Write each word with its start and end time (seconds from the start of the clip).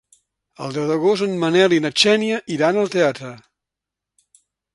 El 0.67 0.71
deu 0.77 0.87
d'agost 0.91 1.25
en 1.25 1.35
Manel 1.43 1.75
i 1.77 1.79
na 1.83 1.91
Xènia 2.05 2.41
iran 2.57 2.81
al 2.85 2.91
teatre. 2.97 3.31